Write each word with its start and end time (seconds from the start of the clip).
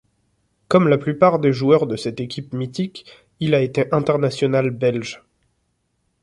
Comme 0.67 0.87
la 0.87 0.97
plupart 0.97 1.37
des 1.37 1.53
joueurs 1.53 1.85
de 1.85 1.95
cette 1.95 2.19
équipe 2.19 2.53
mythique, 2.55 3.05
il 3.39 3.53
a 3.53 3.61
été 3.61 3.85
international 3.93 4.71
belge. 4.71 5.21